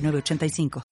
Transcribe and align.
985. 0.00 0.82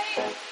Hey. 0.00 0.51